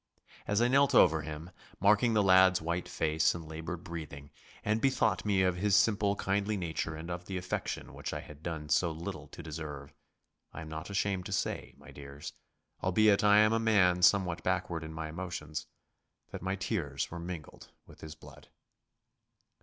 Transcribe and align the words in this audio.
As 0.47 0.63
I 0.63 0.67
knelt 0.67 0.95
over 0.95 1.21
him, 1.21 1.51
marking 1.79 2.15
the 2.15 2.23
lad's 2.23 2.59
white 2.59 2.89
face 2.89 3.35
and 3.35 3.47
laboured 3.47 3.83
breathing, 3.83 4.31
and 4.65 4.81
bethought 4.81 5.25
me 5.25 5.43
of 5.43 5.57
his 5.57 5.75
simple, 5.75 6.15
kindly 6.15 6.57
nature 6.57 6.95
and 6.95 7.11
of 7.11 7.25
the 7.25 7.37
affection 7.37 7.93
which 7.93 8.11
I 8.11 8.21
had 8.21 8.41
done 8.41 8.69
so 8.69 8.89
little 8.91 9.27
to 9.27 9.43
deserve, 9.43 9.93
I 10.53 10.61
am 10.61 10.69
not 10.69 10.89
ashamed 10.89 11.27
to 11.27 11.31
say, 11.31 11.75
my 11.77 11.91
dears, 11.91 12.33
albeit 12.81 13.23
I 13.23 13.37
am 13.41 13.53
a 13.53 13.59
man 13.59 14.01
somewhat 14.01 14.41
backward 14.41 14.83
in 14.83 14.91
my 14.91 15.07
emotions, 15.07 15.67
that 16.31 16.41
my 16.41 16.55
tears 16.55 17.11
were 17.11 17.19
mingled 17.19 17.69
with 17.85 18.01
his 18.01 18.15
blood. 18.15 18.47